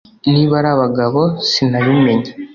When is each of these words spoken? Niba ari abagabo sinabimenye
Niba 0.31 0.53
ari 0.59 0.69
abagabo 0.75 1.21
sinabimenye 1.49 2.31